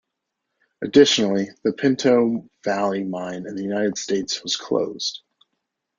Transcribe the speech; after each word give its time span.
Additionally, 0.81 1.49
the 1.63 1.73
Pinto 1.73 2.49
Valley 2.63 3.03
mine 3.03 3.45
in 3.45 3.53
the 3.55 3.61
United 3.61 3.99
States 3.99 4.41
was 4.41 4.57
closed. 4.57 5.21